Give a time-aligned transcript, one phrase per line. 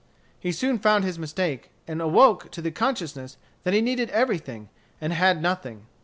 [0.39, 5.13] He soon found his mistake, and awoke to the consciousness that he needed everything, and
[5.13, 5.85] had nothing.